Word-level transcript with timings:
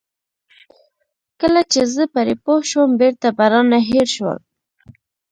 کله 1.41 1.61
چې 1.71 1.81
زه 1.93 2.03
پرې 2.13 2.35
پوه 2.43 2.61
شوم 2.69 2.89
بېرته 3.01 3.27
به 3.37 3.45
رانه 3.51 3.79
هېر 3.89 4.07
شول. 4.15 4.37